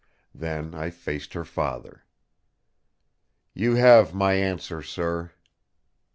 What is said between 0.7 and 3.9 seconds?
I faced her father. "You